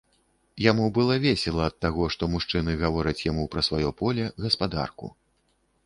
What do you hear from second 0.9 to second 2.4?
было весела ад таго, што